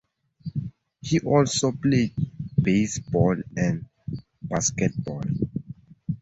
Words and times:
He 1.03 1.19
also 1.19 1.73
played 1.73 2.15
baseball 2.59 3.35
and 3.55 3.85
basketball. 4.41 5.21